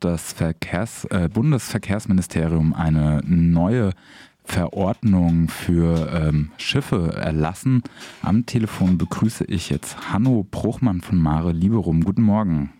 das 0.00 0.32
Verkehrs, 0.32 1.04
äh, 1.06 1.28
Bundesverkehrsministerium 1.32 2.74
eine 2.74 3.20
neue 3.24 3.92
Verordnung 4.44 5.48
für 5.48 6.10
ähm, 6.12 6.50
Schiffe 6.56 7.12
erlassen. 7.14 7.82
Am 8.22 8.46
Telefon 8.46 8.98
begrüße 8.98 9.44
ich 9.44 9.70
jetzt 9.70 10.12
Hanno 10.12 10.44
Bruchmann 10.50 11.02
von 11.02 11.18
Mare 11.18 11.52
Liberum. 11.52 12.02
Guten 12.02 12.22
Morgen. 12.22 12.72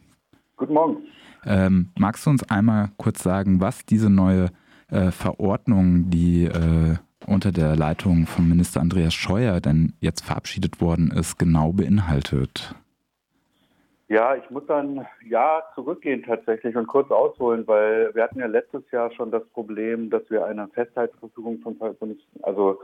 Guten 0.57 0.75
Morgen. 0.75 0.97
Ähm, 1.45 1.91
magst 1.99 2.27
du 2.27 2.31
uns 2.31 2.43
einmal 2.45 2.91
kurz 2.97 3.23
sagen, 3.23 3.61
was 3.61 3.87
diese 3.87 4.11
neue 4.11 4.51
äh, 4.89 5.11
Verordnung, 5.11 6.11
die 6.11 6.45
äh, 6.45 6.97
unter 7.27 7.53
der 7.53 7.77
Leitung 7.77 8.27
von 8.27 8.49
Minister 8.49 8.81
Andreas 8.81 9.15
Scheuer 9.15 9.61
denn 9.61 9.93
jetzt 10.01 10.25
verabschiedet 10.25 10.81
worden 10.81 11.11
ist, 11.11 11.39
genau 11.39 11.73
beinhaltet? 11.73 12.75
Ja, 14.11 14.35
ich 14.35 14.51
muss 14.51 14.67
dann 14.67 15.07
ja 15.25 15.63
zurückgehen 15.77 16.25
tatsächlich 16.25 16.75
und 16.75 16.89
kurz 16.89 17.13
ausholen, 17.13 17.65
weil 17.69 18.13
wir 18.13 18.25
hatten 18.25 18.41
ja 18.41 18.47
letztes 18.47 18.83
Jahr 18.91 19.13
schon 19.13 19.31
das 19.31 19.47
Problem, 19.51 20.11
dass 20.11 20.29
wir 20.31 20.45
eine 20.45 20.67
Festheitsverfügung 20.67 21.61
von, 21.61 21.79
also 22.43 22.81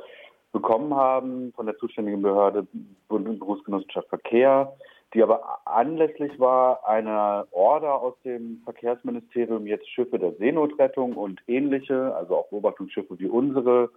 bekommen 0.53 0.95
haben 0.95 1.53
von 1.57 1.67
der 1.67 1.77
zuständigen 1.79 2.23
Behörde 2.23 2.65
Berufsgenossenschaft 3.09 4.09
Verkehr, 4.09 4.73
die 5.15 5.23
aber 5.25 5.59
anlässlich 5.65 6.39
war 6.39 6.87
einer 6.87 7.49
Order 7.51 8.01
aus 8.01 8.15
dem 8.25 8.61
Verkehrsministerium, 8.63 9.67
jetzt 9.67 9.91
Schiffe 9.91 10.21
der 10.21 10.35
Seenotrettung 10.35 11.15
und 11.15 11.43
ähnliche, 11.49 12.15
also 12.15 12.37
auch 12.37 12.49
Beobachtungsschiffe 12.51 13.19
wie 13.19 13.27
unsere, 13.27 13.91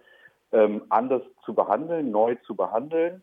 ähm, 0.50 0.82
anders 0.88 1.22
zu 1.44 1.54
behandeln, 1.54 2.10
neu 2.10 2.34
zu 2.44 2.56
behandeln. 2.56 3.22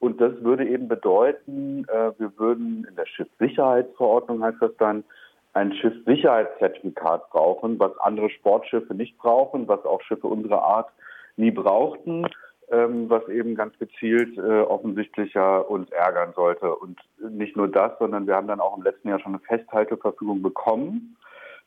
Und 0.00 0.20
das 0.20 0.32
würde 0.42 0.66
eben 0.66 0.88
bedeuten, 0.88 1.84
äh, 1.88 2.12
wir 2.18 2.38
würden 2.38 2.86
in 2.88 2.96
der 2.96 3.06
Schiffssicherheitsverordnung 3.06 4.42
heißt 4.42 4.58
das 4.60 4.76
dann, 4.78 5.04
ein 5.54 5.72
Schiffssicherheitszertifikat 5.72 7.30
brauchen, 7.30 7.78
was 7.80 7.98
andere 7.98 8.30
Sportschiffe 8.30 8.94
nicht 8.94 9.18
brauchen, 9.18 9.66
was 9.66 9.84
auch 9.84 10.00
Schiffe 10.02 10.28
unserer 10.28 10.62
Art 10.62 10.88
nie 11.36 11.50
brauchten, 11.50 12.26
ähm, 12.70 13.08
was 13.08 13.26
eben 13.28 13.54
ganz 13.54 13.76
gezielt 13.78 14.36
äh, 14.38 14.60
offensichtlich 14.60 15.34
ja 15.34 15.58
uns 15.58 15.90
ärgern 15.90 16.32
sollte. 16.36 16.74
Und 16.76 16.98
nicht 17.18 17.56
nur 17.56 17.68
das, 17.68 17.92
sondern 17.98 18.26
wir 18.26 18.36
haben 18.36 18.46
dann 18.46 18.60
auch 18.60 18.76
im 18.76 18.82
letzten 18.84 19.08
Jahr 19.08 19.20
schon 19.20 19.34
eine 19.34 19.42
Festhalteverfügung 19.44 20.42
bekommen, 20.42 21.16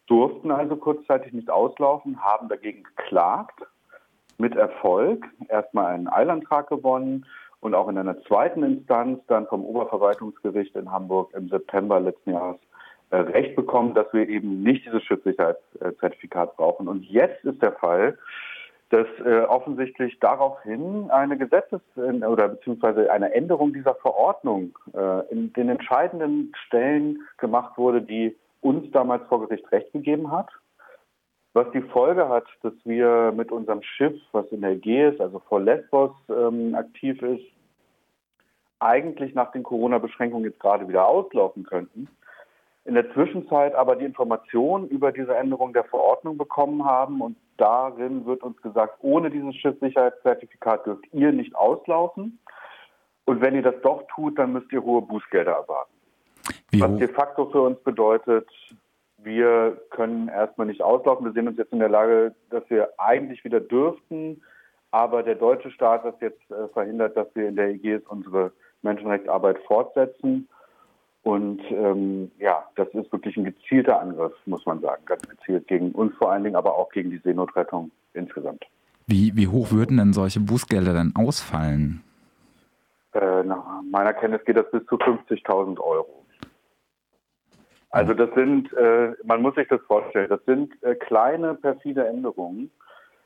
durften 0.07 0.51
also 0.51 0.75
kurzzeitig 0.75 1.33
nicht 1.33 1.49
auslaufen, 1.49 2.21
haben 2.21 2.49
dagegen 2.49 2.83
geklagt, 2.83 3.59
mit 4.37 4.55
Erfolg, 4.55 5.25
erstmal 5.49 5.93
einen 5.93 6.07
Eilantrag 6.07 6.67
gewonnen, 6.67 7.25
und 7.61 7.75
auch 7.75 7.87
in 7.87 7.97
einer 7.97 8.21
zweiten 8.23 8.63
Instanz 8.63 9.21
dann 9.27 9.47
vom 9.47 9.63
Oberverwaltungsgericht 9.63 10.75
in 10.75 10.91
Hamburg 10.91 11.31
im 11.33 11.47
September 11.47 11.99
letzten 11.99 12.31
Jahres 12.31 12.59
äh, 13.11 13.17
Recht 13.17 13.55
bekommen, 13.55 13.93
dass 13.93 14.11
wir 14.13 14.27
eben 14.27 14.63
nicht 14.63 14.85
dieses 14.85 15.03
Schiffssicherheitszertifikat 15.03 16.57
brauchen. 16.57 16.87
Und 16.87 17.05
jetzt 17.05 17.43
ist 17.45 17.61
der 17.61 17.73
Fall, 17.73 18.17
dass 18.89 19.07
äh, 19.25 19.43
offensichtlich 19.43 20.19
daraufhin 20.19 21.09
eine 21.11 21.37
Gesetzes- 21.37 21.81
oder 21.95 22.49
beziehungsweise 22.49 23.09
eine 23.11 23.33
Änderung 23.33 23.73
dieser 23.73 23.95
Verordnung 23.95 24.77
äh, 24.93 25.31
in 25.31 25.53
den 25.53 25.69
entscheidenden 25.69 26.51
Stellen 26.65 27.19
gemacht 27.37 27.77
wurde, 27.77 28.01
die 28.01 28.35
uns 28.59 28.91
damals 28.91 29.23
vor 29.27 29.47
Gericht 29.47 29.71
Recht 29.71 29.91
gegeben 29.93 30.31
hat. 30.31 30.49
Was 31.53 31.69
die 31.71 31.81
Folge 31.81 32.29
hat, 32.29 32.45
dass 32.63 32.73
wir 32.85 33.33
mit 33.35 33.51
unserem 33.51 33.81
Schiff, 33.83 34.19
was 34.31 34.45
in 34.51 34.61
der 34.61 34.71
Ägäis, 34.71 35.19
also 35.19 35.39
vor 35.39 35.59
Lesbos 35.59 36.11
ähm, 36.29 36.73
aktiv 36.75 37.21
ist, 37.21 37.43
eigentlich 38.79 39.35
nach 39.35 39.51
den 39.51 39.63
Corona-Beschränkungen 39.63 40.45
jetzt 40.45 40.59
gerade 40.59 40.87
wieder 40.87 41.05
auslaufen 41.05 41.63
könnten. 41.63 42.07
In 42.85 42.95
der 42.95 43.11
Zwischenzeit 43.13 43.75
aber 43.75 43.95
die 43.95 44.05
Information 44.05 44.87
über 44.87 45.11
diese 45.11 45.35
Änderung 45.35 45.73
der 45.73 45.83
Verordnung 45.83 46.37
bekommen 46.37 46.83
haben 46.83 47.21
und 47.21 47.35
darin 47.57 48.25
wird 48.25 48.41
uns 48.41 48.59
gesagt, 48.61 48.97
ohne 49.01 49.29
dieses 49.29 49.55
Schiffssicherheitszertifikat 49.57 50.87
dürft 50.87 51.05
ihr 51.13 51.31
nicht 51.31 51.55
auslaufen. 51.55 52.39
Und 53.25 53.41
wenn 53.41 53.53
ihr 53.53 53.61
das 53.61 53.75
doch 53.83 54.03
tut, 54.15 54.39
dann 54.39 54.53
müsst 54.53 54.71
ihr 54.71 54.81
hohe 54.81 55.03
Bußgelder 55.03 55.51
erwarten. 55.51 55.91
Wie 56.71 56.81
Was 56.81 56.97
de 56.97 57.07
facto 57.07 57.45
für 57.51 57.61
uns 57.61 57.79
bedeutet, 57.81 58.47
wir 59.23 59.79
können 59.89 60.27
erstmal 60.27 60.67
nicht 60.67 60.81
auslaufen. 60.81 61.25
Wir 61.25 61.33
sehen 61.33 61.47
uns 61.47 61.57
jetzt 61.57 61.73
in 61.73 61.79
der 61.79 61.89
Lage, 61.89 62.33
dass 62.49 62.63
wir 62.69 62.89
eigentlich 62.97 63.43
wieder 63.43 63.59
dürften, 63.59 64.41
aber 64.91 65.23
der 65.23 65.35
deutsche 65.35 65.71
Staat 65.71 66.03
hat 66.03 66.21
jetzt 66.21 66.49
äh, 66.51 66.67
verhindert, 66.73 67.15
dass 67.15 67.27
wir 67.33 67.47
in 67.47 67.55
der 67.55 67.69
Ägäis 67.69 68.01
unsere 68.07 68.51
Menschenrechtsarbeit 68.81 69.59
fortsetzen. 69.67 70.47
Und 71.23 71.61
ähm, 71.69 72.31
ja, 72.39 72.65
das 72.75 72.87
ist 72.89 73.11
wirklich 73.11 73.37
ein 73.37 73.45
gezielter 73.45 74.01
Angriff, 74.01 74.33
muss 74.45 74.65
man 74.65 74.81
sagen, 74.81 75.03
ganz 75.05 75.21
gezielt 75.27 75.67
gegen 75.67 75.91
uns 75.91 76.15
vor 76.15 76.31
allen 76.31 76.43
Dingen, 76.43 76.55
aber 76.55 76.75
auch 76.75 76.89
gegen 76.89 77.11
die 77.11 77.19
Seenotrettung 77.19 77.91
insgesamt. 78.13 78.65
Wie, 79.05 79.35
wie 79.35 79.47
hoch 79.47 79.71
würden 79.71 79.97
denn 79.97 80.13
solche 80.13 80.39
Bußgelder 80.39 80.93
dann 80.93 81.13
ausfallen? 81.15 82.01
Äh, 83.13 83.43
nach 83.43 83.81
meiner 83.91 84.13
Kenntnis 84.13 84.43
geht 84.45 84.57
das 84.57 84.69
bis 84.71 84.85
zu 84.87 84.95
50.000 84.95 85.79
Euro. 85.79 86.20
Also 87.91 88.13
das 88.13 88.29
sind, 88.35 88.71
äh, 88.73 89.11
man 89.23 89.41
muss 89.41 89.55
sich 89.55 89.67
das 89.67 89.81
vorstellen, 89.81 90.29
das 90.29 90.43
sind 90.45 90.81
äh, 90.81 90.95
kleine 90.95 91.55
perfide 91.55 92.07
Änderungen. 92.07 92.71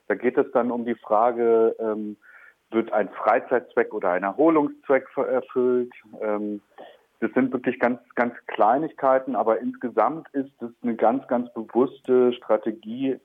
Da 0.07 0.15
geht 0.15 0.37
es 0.37 0.51
dann 0.51 0.71
um 0.71 0.85
die 0.85 0.95
Frage, 0.95 1.75
ähm, 1.79 2.17
wird 2.71 2.91
ein 2.91 3.09
Freizeitzweck 3.09 3.93
oder 3.93 4.11
ein 4.11 4.23
Erholungszweck 4.23 5.07
erfüllt. 5.17 5.93
Ähm, 6.19 6.61
das 7.19 7.31
sind 7.33 7.53
wirklich 7.53 7.79
ganz, 7.79 7.99
ganz 8.15 8.33
Kleinigkeiten, 8.47 9.35
aber 9.35 9.59
insgesamt 9.59 10.27
ist 10.33 10.61
es 10.61 10.71
eine 10.81 10.95
ganz, 10.95 11.27
ganz 11.27 11.53
bewusste 11.53 12.33
Strategie, 12.33 13.19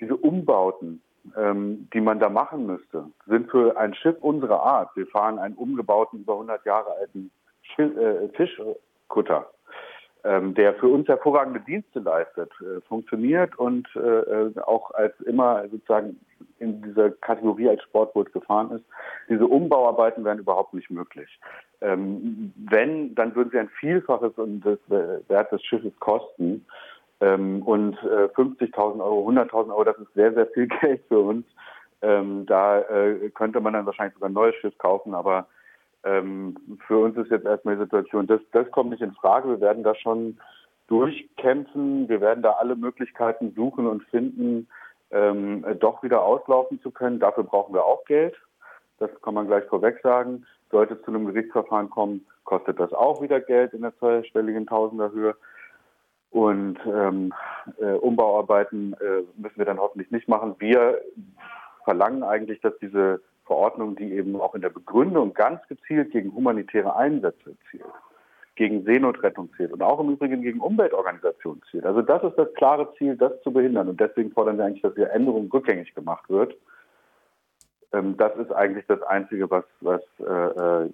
diese 0.00 0.16
Umbauten, 0.16 1.02
ähm, 1.36 1.88
die 1.92 2.00
man 2.00 2.18
da 2.18 2.30
machen 2.30 2.66
müsste, 2.66 3.04
sind 3.26 3.50
für 3.50 3.76
ein 3.76 3.94
Schiff 3.94 4.16
unserer 4.20 4.62
Art. 4.62 4.96
Wir 4.96 5.06
fahren 5.06 5.38
einen 5.38 5.54
umgebauten, 5.54 6.20
über 6.20 6.32
100 6.32 6.64
Jahre 6.64 6.92
alten 6.98 7.30
äh, 7.76 8.28
Fischkutter 8.34 9.50
der 10.54 10.74
für 10.74 10.88
uns 10.88 11.08
hervorragende 11.08 11.60
Dienste 11.60 12.00
leistet, 12.00 12.50
äh, 12.60 12.80
funktioniert 12.82 13.58
und 13.58 13.88
äh, 13.96 13.98
äh, 13.98 14.58
auch 14.60 14.90
als 14.92 15.18
immer 15.22 15.66
sozusagen 15.68 16.20
in 16.58 16.82
dieser 16.82 17.10
Kategorie 17.10 17.68
als 17.68 17.82
Sportboot 17.84 18.32
gefahren 18.32 18.72
ist. 18.72 18.84
Diese 19.28 19.46
Umbauarbeiten 19.46 20.24
wären 20.24 20.38
überhaupt 20.38 20.74
nicht 20.74 20.90
möglich. 20.90 21.40
Ähm, 21.80 22.52
wenn, 22.56 23.14
dann 23.14 23.34
würden 23.34 23.50
sie 23.52 23.58
ein 23.58 23.70
Vielfaches 23.80 24.32
des 24.36 24.78
äh, 24.90 25.28
Wert 25.28 25.52
des 25.52 25.64
Schiffes 25.64 25.92
kosten. 26.00 26.66
Ähm, 27.20 27.62
und 27.62 27.94
äh, 28.02 28.28
50.000 28.34 29.00
Euro, 29.00 29.28
100.000 29.30 29.70
Euro, 29.70 29.84
das 29.84 29.98
ist 29.98 30.12
sehr, 30.14 30.34
sehr 30.34 30.46
viel 30.48 30.66
Geld 30.80 31.02
für 31.08 31.20
uns. 31.20 31.46
Ähm, 32.00 32.46
da 32.46 32.84
könnte 33.34 33.60
man 33.60 33.72
dann 33.72 33.86
wahrscheinlich 33.86 34.14
sogar 34.14 34.28
ein 34.28 34.34
neues 34.34 34.54
Schiff 34.56 34.76
kaufen, 34.78 35.14
aber 35.14 35.48
ähm, 36.08 36.56
für 36.86 36.98
uns 36.98 37.16
ist 37.16 37.30
jetzt 37.30 37.44
erstmal 37.44 37.76
die 37.76 37.82
Situation, 37.82 38.26
das, 38.26 38.40
das 38.52 38.70
kommt 38.70 38.90
nicht 38.90 39.02
in 39.02 39.12
Frage. 39.12 39.48
Wir 39.48 39.60
werden 39.60 39.82
da 39.82 39.94
schon 39.94 40.38
durchkämpfen. 40.86 42.08
Wir 42.08 42.20
werden 42.20 42.42
da 42.42 42.52
alle 42.52 42.76
Möglichkeiten 42.76 43.52
suchen 43.54 43.86
und 43.86 44.02
finden, 44.04 44.68
ähm, 45.10 45.64
doch 45.80 46.02
wieder 46.02 46.22
auslaufen 46.22 46.80
zu 46.80 46.90
können. 46.90 47.20
Dafür 47.20 47.44
brauchen 47.44 47.74
wir 47.74 47.84
auch 47.84 48.04
Geld. 48.04 48.34
Das 48.98 49.10
kann 49.22 49.34
man 49.34 49.46
gleich 49.46 49.64
vorweg 49.64 50.00
sagen. 50.02 50.46
Sollte 50.70 50.94
es 50.94 51.02
zu 51.02 51.10
einem 51.10 51.26
Gerichtsverfahren 51.26 51.90
kommen, 51.90 52.26
kostet 52.44 52.78
das 52.80 52.92
auch 52.92 53.22
wieder 53.22 53.40
Geld 53.40 53.72
in 53.72 53.82
der 53.82 53.96
zweistelligen 53.98 54.66
Tausenderhöhe. 54.66 55.34
Und 56.30 56.78
ähm, 56.86 57.32
äh, 57.78 57.92
Umbauarbeiten 57.92 58.94
äh, 58.94 59.22
müssen 59.36 59.56
wir 59.56 59.64
dann 59.64 59.78
hoffentlich 59.78 60.10
nicht 60.10 60.28
machen. 60.28 60.56
Wir 60.58 61.00
verlangen 61.84 62.22
eigentlich, 62.22 62.60
dass 62.60 62.76
diese 62.80 63.22
Verordnung, 63.48 63.96
die 63.96 64.12
eben 64.12 64.40
auch 64.40 64.54
in 64.54 64.60
der 64.60 64.68
Begründung 64.68 65.34
ganz 65.34 65.60
gezielt 65.68 66.12
gegen 66.12 66.32
humanitäre 66.32 66.94
Einsätze 66.94 67.56
zielt, 67.70 67.82
gegen 68.54 68.84
Seenotrettung 68.84 69.48
zielt 69.56 69.72
und 69.72 69.82
auch 69.82 69.98
im 69.98 70.10
Übrigen 70.10 70.42
gegen 70.42 70.60
Umweltorganisationen 70.60 71.62
zielt. 71.70 71.84
Also 71.84 72.02
das 72.02 72.22
ist 72.22 72.36
das 72.36 72.52
klare 72.54 72.92
Ziel, 72.96 73.16
das 73.16 73.32
zu 73.42 73.50
behindern. 73.50 73.88
Und 73.88 73.98
deswegen 73.98 74.30
fordern 74.30 74.58
wir 74.58 74.66
eigentlich, 74.66 74.82
dass 74.82 74.94
die 74.94 75.02
Änderung 75.02 75.50
rückgängig 75.50 75.94
gemacht 75.94 76.28
wird. 76.28 76.54
Ähm, 77.92 78.16
das 78.18 78.36
ist 78.36 78.52
eigentlich 78.52 78.84
das 78.86 79.02
Einzige, 79.02 79.50
was, 79.50 79.64
was 79.80 80.02
äh, 80.20 80.84
äh, 80.84 80.90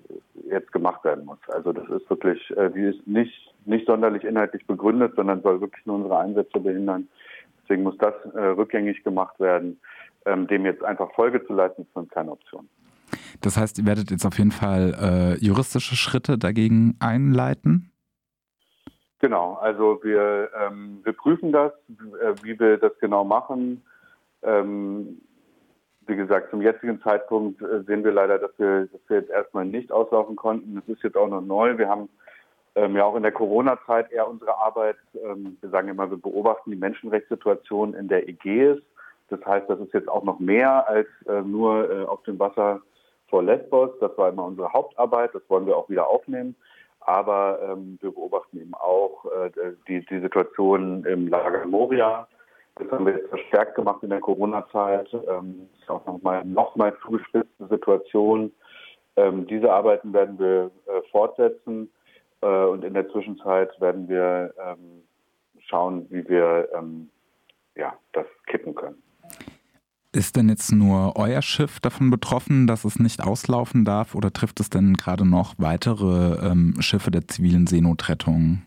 jetzt 0.49 0.73
gemacht 0.73 1.03
werden 1.05 1.25
muss. 1.25 1.39
Also 1.49 1.73
das 1.73 1.89
ist 1.89 2.09
wirklich, 2.09 2.57
äh, 2.57 2.71
die 2.71 2.85
ist 2.85 3.07
nicht, 3.07 3.53
nicht 3.65 3.87
sonderlich 3.87 4.23
inhaltlich 4.23 4.65
begründet, 4.67 5.15
sondern 5.17 5.43
soll 5.43 5.61
wirklich 5.61 5.85
nur 5.87 5.97
unsere 5.97 6.19
Einsätze 6.19 6.61
behindern. 6.61 7.09
Deswegen 7.63 7.83
muss 7.83 7.97
das 7.97 8.15
rückgängig 8.35 9.03
gemacht 9.05 9.41
werden 9.41 9.81
ähm, 10.27 10.47
dem 10.47 10.65
jetzt 10.65 10.83
einfach 10.83 11.13
Folge 11.13 11.45
zu 11.47 11.53
leisten, 11.53 11.83
ist 11.83 11.93
für 11.93 12.01
uns 12.01 12.11
keine 12.11 12.33
Option. 12.33 12.69
Das 13.41 13.57
heißt, 13.57 13.79
ihr 13.79 13.87
werdet 13.87 14.11
jetzt 14.11 14.25
auf 14.25 14.39
jeden 14.39 14.53
Fall 14.53 14.95
äh, 15.01 15.45
juristische 15.45 15.97
Schritte 15.97 16.39
dagegen 16.39 16.97
einleiten? 17.01 17.91
Genau, 19.21 19.55
also 19.55 20.01
wir, 20.03 20.51
ähm, 20.61 21.01
wir 21.03 21.13
prüfen 21.13 21.53
das, 21.53 21.73
äh, 22.21 22.35
wie 22.43 22.59
wir 22.59 22.77
das 22.77 22.93
genau 23.01 23.25
machen. 23.25 23.83
Ähm, 24.43 25.21
wie 26.07 26.17
gesagt, 26.17 26.51
zum 26.51 26.61
jetzigen 26.61 27.01
Zeitpunkt 27.01 27.63
äh, 27.63 27.83
sehen 27.87 28.05
wir 28.05 28.13
leider, 28.13 28.39
dass 28.39 28.51
wir, 28.59 28.87
dass 28.87 29.01
wir 29.09 29.19
jetzt 29.21 29.31
erstmal 29.31 29.65
nicht 29.65 29.91
auslaufen 29.91 30.37
konnten. 30.37 30.77
Es 30.77 30.89
ist 30.89 31.03
jetzt 31.03 31.17
auch 31.17 31.29
noch 31.29 31.41
neu. 31.41 31.79
Wir 31.79 31.89
haben 31.89 32.09
ähm, 32.75 32.97
ja 32.97 33.05
auch 33.05 33.17
in 33.17 33.23
der 33.23 33.33
Corona-Zeit 33.33 34.13
eher 34.13 34.29
unsere 34.29 34.59
Arbeit, 34.59 34.97
ähm, 35.15 35.57
wir 35.61 35.71
sagen 35.71 35.89
immer, 35.89 36.11
wir 36.11 36.19
beobachten 36.19 36.71
die 36.71 36.77
Menschenrechtssituation 36.77 37.95
in 37.95 38.09
der 38.09 38.29
Ägäis. 38.29 38.79
Das 39.29 39.45
heißt, 39.45 39.69
das 39.69 39.81
ist 39.81 39.95
jetzt 39.95 40.09
auch 40.09 40.25
noch 40.25 40.39
mehr 40.39 40.89
als 40.89 41.09
äh, 41.27 41.41
nur 41.43 41.91
äh, 41.91 42.05
auf 42.05 42.23
dem 42.25 42.39
Wasser 42.39 42.81
vor 43.29 43.43
Lesbos. 43.43 43.91
Das 44.01 44.17
war 44.19 44.29
immer 44.29 44.45
unsere 44.45 44.73
Hauptarbeit, 44.73 45.35
das 45.35 45.43
wollen 45.49 45.67
wir 45.67 45.77
auch 45.77 45.89
wieder 45.89 46.09
aufnehmen. 46.09 46.55
Aber 47.01 47.59
ähm, 47.63 47.99
wir 48.01 48.13
beobachten 48.13 48.61
eben 48.61 48.75
auch 48.75 49.27
äh, 49.27 49.51
die, 49.89 50.05
die 50.07 50.21
Situation 50.21 51.05
im 51.05 51.29
Lager 51.29 51.67
Moria. 51.67 52.27
Das 52.77 52.91
haben 52.91 53.07
wir 53.07 53.17
jetzt 53.17 53.29
verstärkt 53.29 53.77
gemacht 53.77 54.03
in 54.03 54.11
der 54.11 54.21
Corona-Zeit. 54.21 55.13
Ähm, 55.13 55.69
ist 55.81 55.91
auch 55.91 56.05
nochmal 56.07 56.45
noch 56.45 56.77
mal 56.77 56.97
zugespitzte 57.03 57.67
Situation. 57.69 58.53
Ähm, 59.17 59.47
diese 59.47 59.73
Arbeiten 59.73 60.13
werden 60.13 60.39
wir 60.39 60.71
äh, 60.87 61.03
fortsetzen. 61.11 61.91
Äh, 62.41 62.65
und 62.65 62.85
in 62.85 62.95
der 62.95 63.09
Zwischenzeit 63.11 63.81
werden 63.81 64.09
wir 64.09 64.55
ähm, 64.59 65.03
schauen, 65.61 66.07
wie 66.11 66.29
wir 66.29 66.69
ähm, 66.75 67.11
ja, 67.77 67.95
das 68.13 68.27
kippen 68.47 68.75
können. 68.75 69.04
Ist 70.13 70.37
denn 70.37 70.49
jetzt 70.49 70.71
nur 70.71 71.15
euer 71.17 71.43
Schiff 71.43 71.81
davon 71.81 72.09
betroffen, 72.09 72.69
dass 72.69 72.85
es 72.85 73.01
nicht 73.01 73.21
auslaufen 73.21 73.85
darf 73.85 74.15
oder 74.15 74.33
trifft 74.33 74.61
es 74.61 74.71
denn 74.71 74.95
gerade 74.95 75.29
noch 75.29 75.55
weitere 75.59 76.37
ähm, 76.47 76.75
Schiffe 76.79 77.11
der 77.11 77.27
zivilen 77.27 77.67
Seenotrettung? 77.67 78.63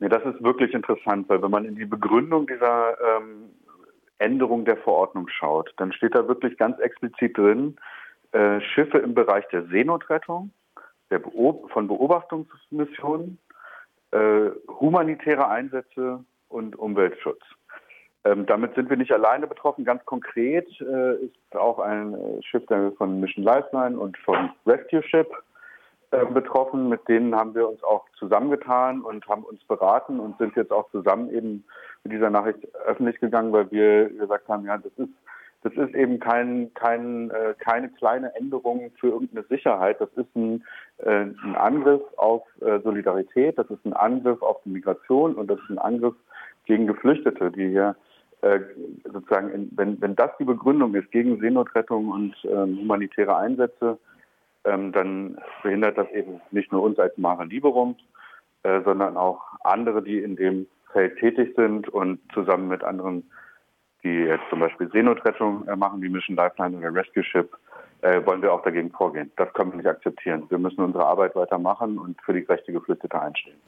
Nee, 0.00 0.08
das 0.08 0.24
ist 0.24 0.42
wirklich 0.42 0.74
interessant, 0.74 1.28
weil 1.28 1.40
wenn 1.40 1.52
man 1.52 1.64
in 1.64 1.76
die 1.76 1.84
Begründung 1.84 2.48
dieser 2.48 2.96
ähm, 3.00 3.50
Änderung 4.18 4.64
der 4.64 4.76
Verordnung 4.78 5.28
schaut, 5.28 5.72
dann 5.76 5.92
steht 5.92 6.16
da 6.16 6.26
wirklich 6.26 6.58
ganz 6.58 6.78
explizit 6.80 7.38
drin, 7.38 7.76
äh, 8.32 8.60
Schiffe 8.60 8.98
im 8.98 9.14
Bereich 9.14 9.46
der 9.52 9.66
Seenotrettung, 9.66 10.50
der 11.10 11.20
Beob 11.20 11.70
von 11.70 11.86
Beobachtungsmissionen, 11.86 13.38
äh, 14.10 14.50
humanitäre 14.68 15.48
Einsätze 15.48 16.24
und 16.48 16.76
Umweltschutz. 16.76 17.42
Ähm, 18.26 18.44
damit 18.46 18.74
sind 18.74 18.90
wir 18.90 18.96
nicht 18.96 19.12
alleine 19.12 19.46
betroffen. 19.46 19.84
Ganz 19.84 20.04
konkret 20.04 20.68
äh, 20.80 21.14
ist 21.16 21.56
auch 21.56 21.78
ein 21.78 22.14
äh, 22.14 22.42
Schiff 22.42 22.64
von 22.96 23.20
Mission 23.20 23.44
Lifeline 23.44 23.98
und 23.98 24.16
von 24.18 24.50
Rescue 24.66 25.02
Ship 25.02 25.30
äh, 26.10 26.24
betroffen. 26.24 26.88
Mit 26.88 27.06
denen 27.08 27.36
haben 27.36 27.54
wir 27.54 27.68
uns 27.68 27.84
auch 27.84 28.04
zusammengetan 28.18 29.02
und 29.02 29.28
haben 29.28 29.44
uns 29.44 29.62
beraten 29.64 30.18
und 30.18 30.38
sind 30.38 30.56
jetzt 30.56 30.72
auch 30.72 30.90
zusammen 30.90 31.30
eben 31.30 31.64
mit 32.02 32.12
dieser 32.14 32.30
Nachricht 32.30 32.58
öffentlich 32.84 33.20
gegangen, 33.20 33.52
weil 33.52 33.70
wir 33.70 34.08
gesagt 34.08 34.48
haben, 34.48 34.66
ja, 34.66 34.76
das 34.78 34.92
ist 34.96 35.10
das 35.62 35.72
ist 35.72 35.96
eben 35.96 36.20
kein, 36.20 36.72
kein, 36.74 37.30
äh, 37.30 37.54
keine 37.58 37.88
kleine 37.88 38.32
Änderung 38.36 38.92
für 39.00 39.08
irgendeine 39.08 39.44
Sicherheit. 39.48 40.00
Das 40.00 40.10
ist 40.14 40.36
ein, 40.36 40.62
äh, 40.98 41.22
ein 41.22 41.56
Angriff 41.56 42.02
auf 42.16 42.42
Solidarität, 42.60 43.58
das 43.58 43.68
ist 43.70 43.84
ein 43.84 43.92
Angriff 43.92 44.40
auf 44.42 44.58
die 44.64 44.70
Migration 44.70 45.34
und 45.34 45.48
das 45.48 45.58
ist 45.58 45.70
ein 45.70 45.78
Angriff 45.78 46.14
gegen 46.66 46.86
Geflüchtete, 46.86 47.50
die 47.50 47.68
hier 47.68 47.96
äh, 48.46 48.60
sozusagen, 49.04 49.50
in, 49.50 49.70
wenn, 49.76 50.00
wenn 50.00 50.14
das 50.14 50.30
die 50.38 50.44
Begründung 50.44 50.94
ist 50.94 51.10
gegen 51.10 51.40
Seenotrettung 51.40 52.08
und 52.08 52.34
ähm, 52.44 52.78
humanitäre 52.78 53.36
Einsätze, 53.36 53.98
ähm, 54.64 54.92
dann 54.92 55.38
behindert 55.62 55.98
das 55.98 56.10
eben 56.10 56.40
nicht 56.50 56.70
nur 56.72 56.82
uns 56.82 56.98
als 56.98 57.16
Mare 57.18 57.44
Liberum, 57.44 57.96
äh, 58.62 58.82
sondern 58.82 59.16
auch 59.16 59.42
andere, 59.64 60.02
die 60.02 60.18
in 60.18 60.36
dem 60.36 60.66
Feld 60.92 61.18
tätig 61.18 61.54
sind 61.56 61.88
und 61.88 62.20
zusammen 62.32 62.68
mit 62.68 62.82
anderen, 62.84 63.28
die 64.02 64.24
jetzt 64.24 64.48
zum 64.50 64.60
Beispiel 64.60 64.90
Seenotrettung 64.90 65.66
äh, 65.66 65.76
machen, 65.76 66.02
wie 66.02 66.08
Mission 66.08 66.36
Lifeline 66.36 66.78
oder 66.78 66.94
Rescue 66.94 67.24
Ship, 67.24 67.50
äh, 68.02 68.24
wollen 68.26 68.42
wir 68.42 68.52
auch 68.52 68.62
dagegen 68.62 68.90
vorgehen. 68.90 69.30
Das 69.36 69.52
können 69.54 69.72
wir 69.72 69.78
nicht 69.78 69.88
akzeptieren. 69.88 70.44
Wir 70.48 70.58
müssen 70.58 70.82
unsere 70.82 71.06
Arbeit 71.06 71.34
weitermachen 71.34 71.98
und 71.98 72.20
für 72.22 72.32
die 72.32 72.44
gerechte 72.44 72.72
Geflüchtete 72.72 73.20
einstehen. 73.20 73.58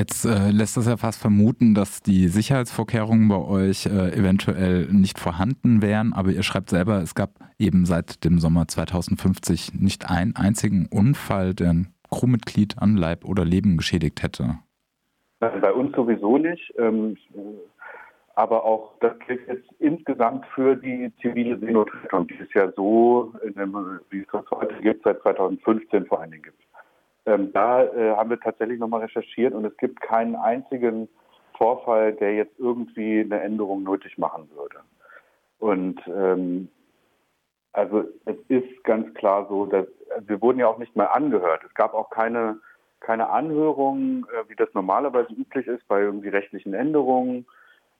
Jetzt 0.00 0.24
äh, 0.24 0.50
lässt 0.50 0.78
das 0.78 0.86
ja 0.88 0.96
fast 0.96 1.20
vermuten, 1.20 1.74
dass 1.74 2.00
die 2.00 2.28
Sicherheitsvorkehrungen 2.28 3.28
bei 3.28 3.36
euch 3.36 3.84
äh, 3.84 4.16
eventuell 4.18 4.86
nicht 4.90 5.18
vorhanden 5.18 5.82
wären, 5.82 6.14
aber 6.14 6.30
ihr 6.30 6.42
schreibt 6.42 6.70
selber, 6.70 7.02
es 7.02 7.14
gab 7.14 7.32
eben 7.58 7.84
seit 7.84 8.24
dem 8.24 8.38
Sommer 8.38 8.66
2050 8.66 9.74
nicht 9.78 10.10
einen 10.10 10.36
einzigen 10.36 10.88
Unfall, 10.90 11.52
der 11.52 11.68
ein 11.68 11.88
Crewmitglied 12.10 12.78
an 12.78 12.96
Leib 12.96 13.26
oder 13.26 13.44
Leben 13.44 13.76
geschädigt 13.76 14.22
hätte. 14.22 14.60
Bei 15.38 15.70
uns 15.70 15.94
sowieso 15.94 16.38
nicht. 16.38 16.72
Ähm, 16.78 17.18
aber 18.36 18.64
auch 18.64 18.94
das 19.00 19.12
gilt 19.26 19.46
jetzt 19.48 19.68
insgesamt 19.80 20.46
für 20.54 20.76
die 20.76 21.12
zivile 21.20 21.58
Seenotrettung, 21.58 22.26
die 22.26 22.38
es 22.40 22.48
ja 22.54 22.72
so, 22.74 23.34
dem, 23.44 24.00
wie 24.08 24.20
es 24.20 24.26
das 24.32 24.50
heute 24.50 24.80
gibt, 24.80 25.04
seit 25.04 25.20
2015 25.20 26.06
vor 26.06 26.22
allen 26.22 26.30
Dingen 26.30 26.44
gibt. 26.44 26.69
Ähm, 27.26 27.52
da 27.52 27.84
äh, 27.84 28.16
haben 28.16 28.30
wir 28.30 28.40
tatsächlich 28.40 28.78
nochmal 28.78 29.02
recherchiert 29.02 29.54
und 29.54 29.64
es 29.64 29.76
gibt 29.76 30.00
keinen 30.00 30.36
einzigen 30.36 31.08
Vorfall, 31.56 32.14
der 32.14 32.34
jetzt 32.34 32.58
irgendwie 32.58 33.20
eine 33.20 33.40
Änderung 33.40 33.82
nötig 33.82 34.16
machen 34.16 34.48
würde. 34.54 34.78
Und 35.58 36.00
ähm, 36.06 36.68
also 37.72 38.04
es 38.24 38.36
ist 38.48 38.84
ganz 38.84 39.12
klar 39.14 39.46
so, 39.48 39.66
dass 39.66 39.86
also 40.14 40.28
wir 40.28 40.42
wurden 40.42 40.58
ja 40.58 40.66
auch 40.66 40.78
nicht 40.78 40.96
mehr 40.96 41.14
angehört. 41.14 41.62
Es 41.64 41.74
gab 41.74 41.94
auch 41.94 42.10
keine, 42.10 42.58
keine 43.00 43.28
Anhörung, 43.28 44.26
äh, 44.26 44.48
wie 44.48 44.56
das 44.56 44.68
normalerweise 44.74 45.32
üblich 45.32 45.66
ist 45.66 45.86
bei 45.86 46.00
irgendwie 46.00 46.28
rechtlichen 46.28 46.74
Änderungen, 46.74 47.46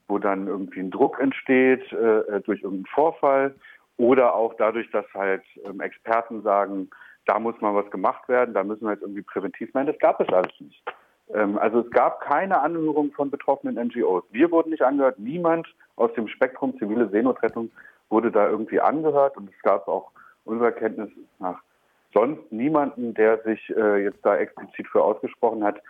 wo 0.08 0.18
dann 0.18 0.48
irgendwie 0.48 0.80
ein 0.80 0.90
Druck 0.90 1.20
entsteht 1.20 1.92
äh, 1.92 2.40
durch 2.40 2.62
irgendeinen 2.62 2.86
Vorfall 2.86 3.54
oder 3.96 4.34
auch 4.34 4.54
dadurch, 4.54 4.90
dass 4.90 5.06
halt 5.14 5.42
ähm, 5.64 5.80
Experten 5.80 6.42
sagen, 6.42 6.90
da 7.26 7.38
muss 7.38 7.60
mal 7.60 7.74
was 7.74 7.90
gemacht 7.90 8.28
werden, 8.28 8.54
da 8.54 8.64
müssen 8.64 8.84
wir 8.84 8.92
jetzt 8.92 9.02
irgendwie 9.02 9.22
präventiv 9.22 9.72
machen. 9.74 9.86
Das 9.86 9.98
gab 9.98 10.20
es 10.20 10.28
alles 10.28 10.52
nicht. 10.60 10.82
Ähm, 11.34 11.58
also 11.58 11.80
es 11.80 11.90
gab 11.90 12.20
keine 12.20 12.60
Anhörung 12.60 13.12
von 13.12 13.30
betroffenen 13.30 13.76
NGOs. 13.76 14.24
Wir 14.30 14.50
wurden 14.50 14.70
nicht 14.70 14.82
angehört, 14.82 15.18
niemand 15.18 15.66
aus 15.96 16.12
dem 16.14 16.28
Spektrum 16.28 16.76
zivile 16.78 17.08
Seenotrettung 17.08 17.70
wurde 18.08 18.30
da 18.30 18.48
irgendwie 18.48 18.80
angehört 18.80 19.36
und 19.36 19.48
es 19.48 19.62
gab 19.62 19.86
auch 19.86 20.10
unserer 20.44 20.72
Kenntnis 20.72 21.10
nach 21.38 21.62
sonst 22.12 22.50
niemanden, 22.50 23.14
der 23.14 23.40
sich 23.42 23.70
äh, 23.76 24.02
jetzt 24.02 24.24
da 24.24 24.36
explizit 24.36 24.88
für 24.88 25.02
ausgesprochen 25.02 25.62
hat. 25.62 25.80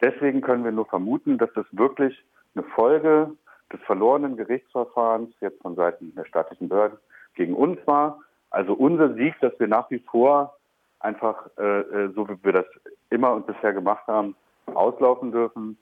Deswegen 0.00 0.40
können 0.40 0.64
wir 0.64 0.72
nur 0.72 0.86
vermuten, 0.86 1.36
dass 1.38 1.52
das 1.54 1.66
wirklich 1.72 2.24
eine 2.54 2.64
Folge 2.64 3.32
des 3.72 3.80
verlorenen 3.82 4.36
Gerichtsverfahrens 4.36 5.34
jetzt 5.40 5.60
von 5.60 5.74
Seiten 5.74 6.14
der 6.14 6.24
staatlichen 6.24 6.68
Behörden 6.68 6.98
gegen 7.34 7.54
uns 7.54 7.78
war. 7.86 8.20
Also 8.50 8.72
unser 8.72 9.14
Sieg, 9.14 9.34
dass 9.40 9.58
wir 9.58 9.68
nach 9.68 9.90
wie 9.90 9.98
vor 9.98 10.55
einfach, 11.00 11.48
äh, 11.58 11.80
äh, 11.80 12.12
so 12.14 12.28
wie 12.28 12.36
wir 12.42 12.52
das 12.52 12.66
immer 13.10 13.32
und 13.32 13.46
bisher 13.46 13.72
gemacht 13.72 14.06
haben, 14.06 14.34
auslaufen 14.66 15.32
dürfen. 15.32 15.78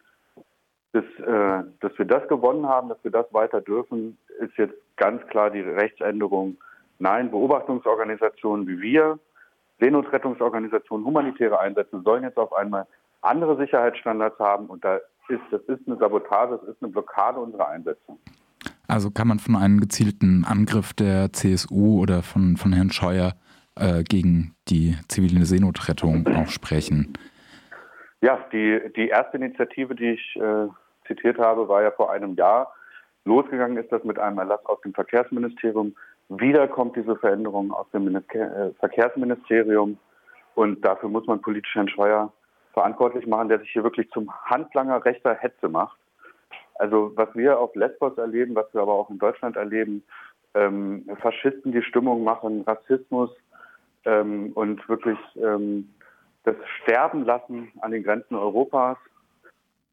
Bis, 0.92 1.04
äh, 1.18 1.64
dass 1.80 1.98
wir 1.98 2.04
das 2.04 2.26
gewonnen 2.28 2.68
haben, 2.68 2.88
dass 2.88 3.02
wir 3.02 3.10
das 3.10 3.26
weiter 3.32 3.60
dürfen, 3.60 4.16
ist 4.38 4.56
jetzt 4.56 4.74
ganz 4.96 5.26
klar 5.26 5.50
die 5.50 5.60
Rechtsänderung. 5.60 6.56
Nein, 6.98 7.30
Beobachtungsorganisationen 7.30 8.66
wie 8.68 8.80
wir, 8.80 9.18
Seenotrettungsorganisationen, 9.80 11.04
humanitäre 11.04 11.58
Einsätze 11.58 12.00
sollen 12.04 12.22
jetzt 12.22 12.38
auf 12.38 12.52
einmal 12.52 12.86
andere 13.22 13.56
Sicherheitsstandards 13.56 14.38
haben 14.38 14.66
und 14.66 14.84
da 14.84 15.00
ist, 15.28 15.40
das 15.50 15.62
ist 15.62 15.86
eine 15.86 15.96
Sabotage, 15.96 16.58
das 16.58 16.74
ist 16.74 16.82
eine 16.82 16.92
Blockade 16.92 17.40
unserer 17.40 17.68
Einsätze. 17.68 18.12
Also 18.86 19.10
kann 19.10 19.28
man 19.28 19.38
von 19.38 19.56
einem 19.56 19.80
gezielten 19.80 20.44
Angriff 20.44 20.92
der 20.92 21.32
CSU 21.32 22.00
oder 22.00 22.22
von, 22.22 22.56
von 22.56 22.72
Herrn 22.72 22.90
Scheuer 22.90 23.34
äh, 23.76 24.02
gegen 24.02 24.54
die 24.68 24.96
zivile 25.08 25.44
Seenotrettung 25.44 26.26
auch 26.28 26.48
sprechen. 26.48 27.12
Ja, 28.20 28.38
die, 28.52 28.80
die 28.96 29.08
erste 29.08 29.36
Initiative, 29.36 29.94
die 29.94 30.12
ich 30.12 30.36
äh, 30.36 30.68
zitiert 31.06 31.38
habe, 31.38 31.68
war 31.68 31.82
ja 31.82 31.90
vor 31.90 32.10
einem 32.10 32.34
Jahr. 32.34 32.72
Losgegangen 33.24 33.76
ist 33.76 33.90
das 33.92 34.04
mit 34.04 34.18
einem 34.18 34.38
Erlass 34.38 34.64
aus 34.66 34.80
dem 34.82 34.94
Verkehrsministerium. 34.94 35.94
Wieder 36.28 36.68
kommt 36.68 36.96
diese 36.96 37.16
Veränderung 37.16 37.72
aus 37.72 37.86
dem 37.92 38.04
Minister 38.04 38.68
äh, 38.68 38.72
Verkehrsministerium. 38.80 39.98
Und 40.54 40.84
dafür 40.84 41.08
muss 41.08 41.26
man 41.26 41.40
politisch 41.40 41.74
Herrn 41.74 41.88
Scheuer 41.88 42.32
verantwortlich 42.72 43.26
machen, 43.26 43.48
der 43.48 43.60
sich 43.60 43.70
hier 43.70 43.84
wirklich 43.84 44.10
zum 44.10 44.30
Handlanger 44.44 45.04
rechter 45.04 45.34
Hetze 45.34 45.68
macht. 45.68 45.98
Also 46.76 47.12
was 47.14 47.28
wir 47.34 47.58
auf 47.58 47.74
Lesbos 47.74 48.16
erleben, 48.18 48.54
was 48.54 48.72
wir 48.72 48.82
aber 48.82 48.94
auch 48.94 49.10
in 49.10 49.18
Deutschland 49.18 49.56
erleben, 49.56 50.02
ähm, 50.54 51.04
Faschisten 51.20 51.72
die 51.72 51.82
Stimmung 51.82 52.24
machen, 52.24 52.62
Rassismus, 52.62 53.30
ähm, 54.04 54.52
und 54.54 54.86
wirklich 54.88 55.18
ähm, 55.36 55.94
das 56.44 56.56
Sterben 56.82 57.24
lassen 57.24 57.72
an 57.80 57.90
den 57.90 58.02
Grenzen 58.02 58.36
Europas. 58.36 58.98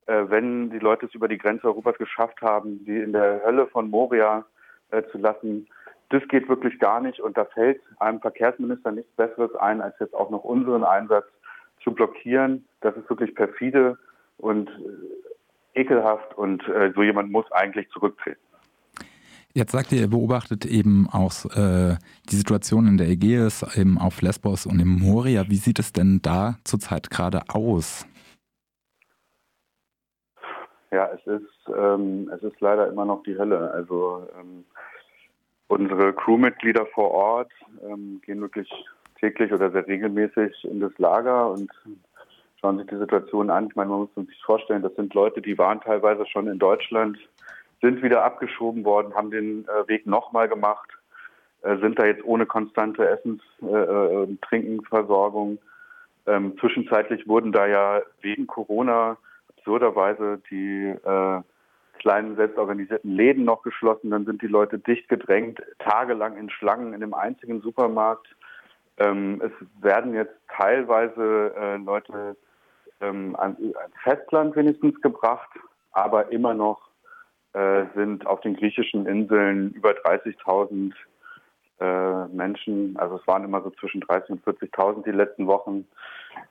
Äh, 0.08 0.26
wenn 0.28 0.70
die 0.70 0.80
Leute 0.80 1.06
es 1.06 1.16
über 1.16 1.28
die 1.28 1.38
Grenze 1.38 1.68
Europas 1.68 1.98
geschafft 1.98 2.42
haben, 2.42 2.82
sie 2.86 3.00
in 3.00 3.14
der 3.14 3.42
Hölle 3.44 3.68
von 3.68 3.90
Moria 3.90 4.46
äh, 4.92 5.04
zu 5.12 5.18
lassen, 5.18 5.68
das 6.10 6.28
geht 6.28 6.50
wirklich 6.50 6.78
gar 6.80 7.00
nicht. 7.00 7.20
Und 7.20 7.38
da 7.38 7.46
fällt 7.46 7.82
einem 8.00 8.20
Verkehrsminister 8.20 8.92
nichts 8.92 9.12
Besseres 9.16 9.56
ein, 9.56 9.82
als 9.82 9.98
jetzt 10.00 10.14
auch 10.14 10.30
noch 10.30 10.44
unseren 10.44 10.84
Einsatz 10.84 11.26
zu 11.84 11.94
blockieren. 11.94 12.66
Das 12.82 12.96
ist 12.98 13.10
wirklich 13.10 13.34
perfide 13.34 13.98
und 14.38 14.70
äh, 14.70 15.80
ekelhaft 15.80 16.38
und 16.38 16.68
äh, 16.68 16.92
so 16.94 17.04
jemand 17.04 17.32
muss 17.32 17.50
eigentlich 17.52 17.90
zurücktreten. 17.92 18.42
Jetzt 19.54 19.72
sagt 19.72 19.92
ihr, 19.92 20.00
ihr 20.00 20.10
beobachtet 20.10 20.66
eben 20.66 21.08
auch 21.10 21.46
äh, 21.56 21.98
die 22.30 22.36
Situation 22.36 22.88
in 22.88 22.98
der 22.98 23.10
Ägäis, 23.10 23.66
eben 23.76 23.98
auf 23.98 24.22
Lesbos 24.22 24.66
und 24.66 24.80
im 24.80 25.00
Moria. 25.00 25.50
Wie 25.50 25.58
sieht 25.58 25.80
es 25.80 25.92
denn 25.92 26.22
da 26.22 26.58
zurzeit 26.64 27.10
gerade 27.10 27.42
aus? 27.50 28.06
ja, 30.92 31.10
es 31.14 31.26
ist, 31.26 31.74
ähm, 31.76 32.30
es 32.36 32.44
ist 32.44 32.60
leider 32.60 32.88
immer 32.88 33.06
noch 33.06 33.24
die 33.24 33.38
Hölle. 33.38 33.72
Also 33.72 34.28
ähm, 34.38 34.66
unsere 35.68 36.14
Crewmitglieder 36.14 36.86
vor 36.88 37.12
Ort 37.12 37.52
ähm, 37.84 38.22
gehen 38.26 38.42
wirklich 38.42 38.70
täglich 39.20 39.52
oder 39.54 39.72
sehr 39.72 39.88
regelmäßig 39.88 40.66
in 40.66 40.82
das 40.82 40.92
Lager 40.98 41.50
und 41.50 41.72
schauen 42.60 42.78
sich 42.78 42.88
die 42.88 42.98
Situation 42.98 43.50
an. 43.50 43.68
Ich 43.68 43.76
meine, 43.76 43.90
man 43.90 44.00
muss 44.02 44.28
sich 44.28 44.44
vorstellen, 44.44 44.82
das 44.82 44.96
sind 44.96 45.14
Leute, 45.14 45.42
die 45.42 45.58
waren 45.58 45.80
teilweise 45.80 46.26
schon 46.28 46.48
in 46.48 46.60
Deutschland, 46.60 47.18
sind 47.82 48.04
wieder 48.04 48.24
abgeschoben 48.24 48.86
worden, 48.86 49.16
haben 49.16 49.32
den 49.32 49.66
äh, 49.68 49.88
Weg 49.88 50.06
nochmal 50.06 50.48
gemacht, 50.48 50.90
äh, 51.64 51.78
sind 51.78 52.00
da 52.00 52.06
jetzt 52.06 52.24
ohne 52.24 52.46
konstante 52.46 53.08
Essens- 53.08 53.42
äh, 53.62 53.66
äh, 53.66 54.24
und 54.24 54.42
Trinkenversorgung. 54.42 55.58
Ähm, 56.28 56.58
zwischenzeitlich 56.60 57.28
wurden 57.28 57.52
da 57.52 57.66
ja 57.66 58.02
wegen 58.22 58.48
Corona 58.48 59.18
absurderweise 59.58 60.42
die 60.50 60.94
äh, 61.04 61.42
kleinen 62.00 62.36
selbstorganisierten 62.36 63.12
Läden 63.12 63.44
noch 63.44 63.64
geschlossen. 63.64 64.12
Dann 64.12 64.26
sind 64.26 64.42
die 64.42 64.48
Leute 64.48 64.80
dicht 64.80 65.08
gedrängt, 65.10 65.62
tagelang 65.80 66.38
in 66.38 66.50
Schlangen 66.50 66.94
in 66.94 67.02
dem 67.02 67.14
einzigen 67.14 67.62
Supermarkt. 67.62 68.28
Ähm, 68.98 69.42
es 69.44 69.52
werden 69.84 70.14
jetzt 70.14 70.36
teilweise 70.56 71.54
äh, 71.56 71.78
Leute 71.78 72.36
ähm, 73.02 73.36
ans 73.38 73.58
Festland 74.04 74.56
wenigstens 74.56 75.00
gebracht, 75.02 75.50
aber 75.92 76.32
immer 76.32 76.54
noch 76.54 76.91
äh, 77.54 77.86
sind 77.96 78.26
auf 78.26 78.42
den 78.42 78.56
griechischen 78.56 79.06
Inseln 79.06 79.72
über 79.72 79.92
30.000 79.92 80.94
äh, 81.82 82.28
Menschen, 82.28 82.96
also 82.98 83.18
es 83.18 83.28
waren 83.28 83.44
immer 83.44 83.62
so 83.62 83.72
zwischen 83.72 84.02
30.000 84.04 84.30
und 84.32 84.46
40.000 84.46 85.04
die 85.04 85.12
letzten 85.12 85.48
Wochen, 85.48 85.88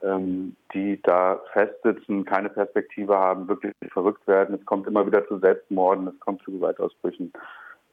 ähm, 0.02 0.56
die 0.74 1.00
da 1.02 1.40
festsitzen, 1.52 2.24
keine 2.24 2.50
Perspektive 2.50 3.16
haben, 3.16 3.48
wirklich 3.48 3.72
verrückt 3.92 4.26
werden. 4.26 4.56
Es 4.56 4.66
kommt 4.66 4.86
immer 4.88 5.06
wieder 5.06 5.26
zu 5.28 5.38
Selbstmorden, 5.38 6.08
es 6.08 6.18
kommt 6.20 6.42
zu 6.42 6.50
Gewaltausbrüchen. 6.50 7.32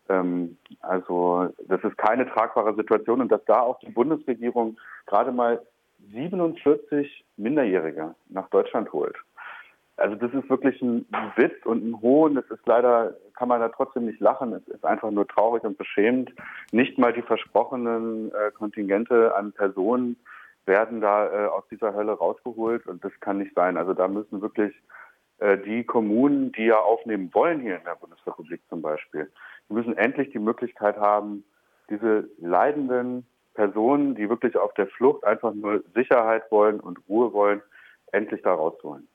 Ähm, 0.09 0.57
also 0.81 1.49
das 1.67 1.83
ist 1.83 1.97
keine 1.97 2.27
tragbare 2.27 2.75
Situation 2.75 3.21
und 3.21 3.31
dass 3.31 3.45
da 3.45 3.61
auch 3.61 3.79
die 3.79 3.91
Bundesregierung 3.91 4.77
gerade 5.05 5.31
mal 5.31 5.61
47 6.11 7.25
Minderjährige 7.37 8.15
nach 8.29 8.49
Deutschland 8.49 8.91
holt. 8.93 9.15
Also 9.97 10.15
das 10.15 10.31
ist 10.31 10.49
wirklich 10.49 10.79
ein 10.81 11.05
Witz 11.35 11.65
und 11.65 11.83
ein 11.83 12.01
Hohn. 12.01 12.37
Es 12.37 12.49
ist 12.51 12.65
leider, 12.67 13.15
kann 13.35 13.49
man 13.49 13.59
da 13.59 13.69
trotzdem 13.69 14.05
nicht 14.05 14.19
lachen. 14.19 14.53
Es 14.53 14.67
ist 14.67 14.85
einfach 14.85 15.09
nur 15.09 15.27
traurig 15.27 15.63
und 15.63 15.77
beschämend. 15.77 16.31
Nicht 16.71 16.97
mal 16.97 17.13
die 17.13 17.23
versprochenen 17.23 18.31
äh, 18.31 18.51
Kontingente 18.51 19.35
an 19.35 19.53
Personen 19.53 20.17
werden 20.65 21.01
da 21.01 21.25
äh, 21.25 21.47
aus 21.47 21.63
dieser 21.71 21.95
Hölle 21.95 22.11
rausgeholt 22.11 22.85
und 22.85 23.03
das 23.03 23.11
kann 23.21 23.39
nicht 23.39 23.55
sein. 23.55 23.77
Also 23.77 23.93
da 23.93 24.07
müssen 24.07 24.41
wirklich 24.41 24.75
äh, 25.39 25.57
die 25.57 25.83
Kommunen, 25.83 26.51
die 26.51 26.65
ja 26.65 26.79
aufnehmen 26.79 27.33
wollen 27.33 27.61
hier 27.61 27.77
in 27.77 27.83
der 27.83 27.95
Bundesrepublik 27.95 28.61
zum 28.69 28.81
Beispiel, 28.81 29.31
die 29.69 29.73
müssen 29.73 29.97
endlich 29.97 30.29
die 30.31 30.39
Möglichkeit 30.39 30.97
haben, 30.97 31.43
diese 31.89 32.29
leidenden 32.39 33.25
Personen, 33.53 34.13
die 34.13 34.29
wirklich 34.29 34.57
auf 34.57 34.73
der 34.75 34.87
Flucht 34.87 35.23
einfach 35.23 35.53
nur 35.53 35.83
Sicherheit 35.95 36.43
wollen 36.51 36.79
und 36.79 36.99
Ruhe 37.09 37.33
wollen, 37.33 37.61
endlich 38.11 38.41
da 38.43 38.53
rausholen. 38.53 39.07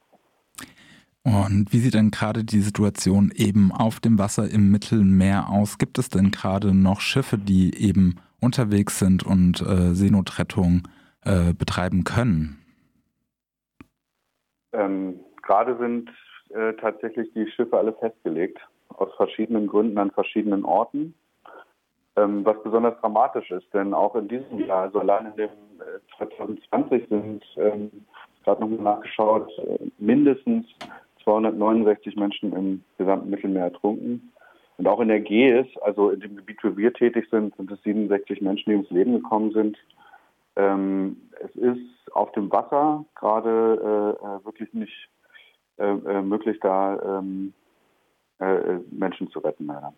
Und 1.24 1.68
wie 1.70 1.78
sieht 1.78 1.94
denn 1.94 2.10
gerade 2.10 2.42
die 2.42 2.60
Situation 2.60 3.30
eben 3.34 3.70
auf 3.70 4.00
dem 4.00 4.18
Wasser 4.18 4.50
im 4.50 4.70
Mittelmeer 4.72 5.48
aus? 5.50 5.78
Gibt 5.78 5.98
es 5.98 6.08
denn 6.08 6.32
gerade 6.32 6.74
noch 6.74 7.00
Schiffe, 7.00 7.38
die 7.38 7.74
eben 7.78 8.16
unterwegs 8.40 8.98
sind 8.98 9.24
und 9.24 9.60
äh, 9.60 9.94
Seenotrettung 9.94 10.88
äh, 11.24 11.54
betreiben 11.54 12.02
können? 12.02 12.58
Ähm, 14.72 15.20
gerade 15.42 15.78
sind 15.78 16.10
äh, 16.50 16.72
tatsächlich 16.74 17.32
die 17.34 17.48
Schiffe 17.52 17.78
alle 17.78 17.92
festgelegt, 17.92 18.58
aus 18.88 19.14
verschiedenen 19.16 19.68
Gründen 19.68 19.98
an 19.98 20.10
verschiedenen 20.10 20.64
Orten. 20.64 21.14
Ähm, 22.16 22.44
was 22.44 22.60
besonders 22.62 23.00
dramatisch 23.00 23.50
ist, 23.52 23.72
denn 23.72 23.94
auch 23.94 24.16
in 24.16 24.28
diesem 24.28 24.66
Jahr, 24.66 24.82
also 24.82 25.00
allein 25.00 25.26
in 25.26 25.36
dem 25.36 25.50
2020 26.18 27.02
äh, 27.02 27.06
sind, 27.08 27.44
ähm, 27.56 27.90
gerade 28.44 28.60
nochmal 28.60 28.96
nachgeschaut, 28.96 29.50
äh, 29.58 29.78
mindestens 29.98 30.66
269 31.24 32.16
Menschen 32.16 32.52
im 32.52 32.84
gesamten 32.98 33.30
Mittelmeer 33.30 33.64
ertrunken. 33.64 34.32
Und 34.78 34.86
auch 34.86 35.00
in 35.00 35.08
der 35.08 35.20
Gees, 35.20 35.66
also 35.82 36.10
in 36.10 36.20
dem 36.20 36.36
Gebiet, 36.36 36.58
wo 36.62 36.76
wir 36.76 36.92
tätig 36.92 37.28
sind, 37.30 37.54
sind 37.56 37.70
es 37.70 37.82
67 37.82 38.40
Menschen, 38.40 38.70
die 38.70 38.76
ums 38.76 38.90
Leben 38.90 39.12
gekommen 39.14 39.52
sind. 39.52 39.76
Ähm, 40.56 41.16
es 41.40 41.54
ist 41.56 42.12
auf 42.12 42.32
dem 42.32 42.50
Wasser 42.50 43.04
gerade 43.14 44.18
äh, 44.20 44.26
äh 44.26 44.44
wirklich 44.44 44.72
nicht 44.72 45.08
äh, 45.78 46.22
möglich, 46.22 46.58
da 46.60 47.18
ähm, 47.20 47.52
äh, 48.38 48.78
Menschen 48.90 49.30
zu 49.30 49.38
retten, 49.38 49.66
leider. 49.66 49.92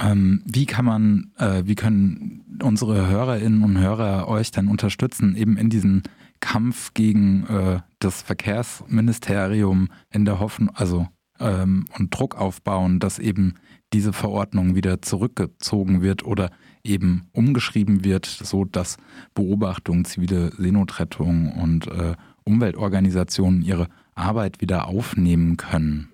Ähm, 0.00 0.42
wie 0.46 0.66
kann 0.66 0.84
man, 0.84 1.32
äh, 1.38 1.62
wie 1.64 1.74
können 1.74 2.58
unsere 2.62 3.08
Hörerinnen 3.08 3.62
und 3.62 3.78
Hörer 3.78 4.28
euch 4.28 4.50
dann 4.50 4.68
unterstützen, 4.68 5.36
eben 5.36 5.56
in 5.56 5.68
diesem 5.68 6.02
Kampf 6.40 6.94
gegen 6.94 7.46
äh, 7.46 7.80
das 8.00 8.22
Verkehrsministerium 8.22 9.88
in 10.12 10.24
der 10.24 10.40
Hoffnung, 10.40 10.70
also 10.74 11.06
ähm, 11.38 11.84
und 11.98 12.10
Druck 12.10 12.36
aufbauen, 12.36 12.98
dass 12.98 13.18
eben 13.18 13.54
diese 13.92 14.12
Verordnung 14.12 14.74
wieder 14.74 15.02
zurückgezogen 15.02 16.02
wird 16.02 16.24
oder 16.24 16.50
eben 16.84 17.28
umgeschrieben 17.32 18.04
wird, 18.04 18.26
so 18.26 18.64
dass 18.64 18.96
Beobachtung, 19.34 20.04
zivile 20.04 20.50
Seenotrettung 20.50 21.52
und 21.60 21.86
äh, 21.88 22.14
Umweltorganisationen 22.44 23.62
ihre 23.62 23.88
Arbeit 24.14 24.60
wieder 24.60 24.88
aufnehmen 24.88 25.56
können? 25.56 26.10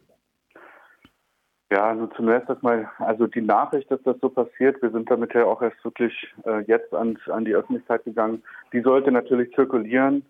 Ja, 1.71 1.89
also 1.89 2.07
zunächst 2.09 2.49
erstmal, 2.49 2.89
also 2.99 3.27
die 3.27 3.41
Nachricht, 3.41 3.91
dass 3.91 4.01
das 4.05 4.17
so 4.21 4.29
passiert, 4.29 4.81
wir 4.83 4.91
sind 4.91 5.11
damit 5.11 5.35
ja 5.35 5.45
auch 5.45 5.61
erst 5.63 5.83
wirklich 5.85 6.13
äh, 6.45 6.61
jetzt 6.67 6.95
an, 6.95 7.19
an 7.27 7.45
die 7.45 7.57
Öffentlichkeit 7.57 8.05
gegangen, 8.05 8.43
die 8.73 8.83
sollte 8.83 9.11
natürlich 9.11 9.53
zirkulieren. 9.55 10.25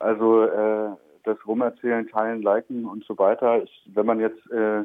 Also 0.00 0.44
äh, 0.44 0.90
das 1.24 1.36
Rumerzählen, 1.46 2.08
Teilen, 2.08 2.42
Liken 2.42 2.86
und 2.86 3.04
so 3.04 3.16
weiter. 3.18 3.62
Ich, 3.62 3.88
wenn 3.94 4.06
man 4.06 4.18
jetzt 4.18 4.50
äh, 4.50 4.84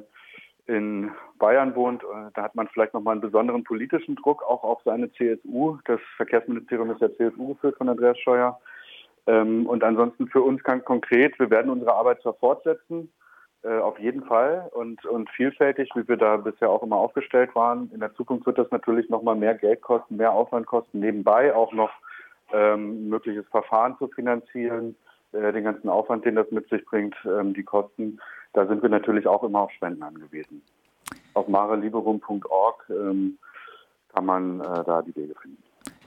in 0.67 1.11
Bayern 1.39 1.75
wohnt, 1.75 2.03
äh, 2.03 2.31
da 2.33 2.43
hat 2.43 2.55
man 2.55 2.67
vielleicht 2.67 2.93
nochmal 2.93 3.13
einen 3.13 3.21
besonderen 3.21 3.63
politischen 3.63 4.15
Druck 4.15 4.43
auch 4.43 4.63
auf 4.63 4.81
seine 4.83 5.11
CSU. 5.13 5.77
Das 5.85 5.99
Verkehrsministerium 6.17 6.91
ist 6.91 7.01
ja 7.01 7.09
CSU 7.15 7.53
geführt 7.53 7.77
von 7.77 7.89
Andreas 7.89 8.19
Scheuer. 8.19 8.59
Ähm, 9.27 9.65
und 9.67 9.83
ansonsten 9.83 10.27
für 10.27 10.41
uns 10.41 10.63
ganz 10.63 10.83
konkret, 10.85 11.37
wir 11.39 11.49
werden 11.49 11.71
unsere 11.71 11.93
Arbeit 11.93 12.21
zwar 12.21 12.33
fortsetzen, 12.33 13.11
äh, 13.63 13.79
auf 13.79 13.97
jeden 13.99 14.23
Fall 14.25 14.69
und, 14.73 15.05
und 15.05 15.29
vielfältig, 15.31 15.89
wie 15.95 16.07
wir 16.07 16.17
da 16.17 16.37
bisher 16.37 16.69
auch 16.69 16.83
immer 16.83 16.97
aufgestellt 16.97 17.55
waren. 17.55 17.89
In 17.93 17.99
der 17.99 18.13
Zukunft 18.15 18.45
wird 18.45 18.57
das 18.57 18.69
natürlich 18.71 19.09
nochmal 19.09 19.35
mehr 19.35 19.55
Geld 19.55 19.81
kosten, 19.81 20.17
mehr 20.17 20.33
Aufwand 20.33 20.67
kosten, 20.67 20.99
nebenbei 20.99 21.55
auch 21.55 21.73
noch 21.73 21.91
ähm, 22.53 23.09
mögliches 23.09 23.47
Verfahren 23.47 23.97
zu 23.97 24.07
finanzieren, 24.07 24.95
den 25.35 25.63
ganzen 25.63 25.89
Aufwand, 25.89 26.25
den 26.25 26.35
das 26.35 26.49
mit 26.51 26.69
sich 26.69 26.85
bringt, 26.85 27.15
ähm, 27.25 27.53
die 27.53 27.63
Kosten. 27.63 28.19
Da 28.53 28.65
sind 28.67 28.81
wir 28.81 28.89
natürlich 28.89 29.27
auch 29.27 29.43
immer 29.43 29.61
auf 29.61 29.71
Spenden 29.71 30.03
angewiesen. 30.03 30.61
Auf 31.33 31.47
mareliberum.org 31.47 32.85
ähm, 32.89 33.37
kann 34.13 34.25
man 34.25 34.61
äh, 34.61 34.83
da 34.85 35.01
die 35.01 35.15
Wege 35.15 35.35
finden. 35.41 35.64